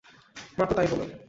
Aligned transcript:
মাতো 0.57 0.73
তাই 0.73 0.87
বলে। 0.91 1.15